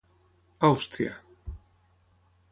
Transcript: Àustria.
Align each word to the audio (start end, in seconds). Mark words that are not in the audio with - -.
Àustria. 0.69 1.13